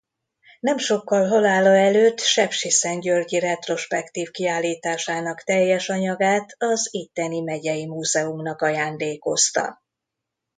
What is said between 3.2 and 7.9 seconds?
retrospektív kiállításának teljes anyagát az itteni megyei